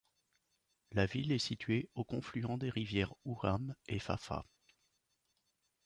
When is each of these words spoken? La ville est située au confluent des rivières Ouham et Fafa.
La 0.93 1.05
ville 1.05 1.31
est 1.31 1.37
située 1.37 1.87
au 1.93 2.03
confluent 2.03 2.57
des 2.57 2.71
rivières 2.71 3.13
Ouham 3.23 3.75
et 3.87 3.99
Fafa. 3.99 4.47